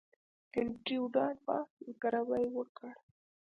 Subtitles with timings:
[0.57, 2.93] انډریو ډاټ باس زګیروی وکړ